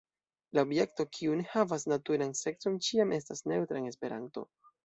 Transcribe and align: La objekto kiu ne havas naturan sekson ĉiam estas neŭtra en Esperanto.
La 0.57 0.63
objekto 0.67 1.05
kiu 1.17 1.35
ne 1.41 1.45
havas 1.51 1.85
naturan 1.93 2.33
sekson 2.41 2.81
ĉiam 2.89 3.15
estas 3.19 3.47
neŭtra 3.53 3.83
en 3.83 3.93
Esperanto. 3.95 4.49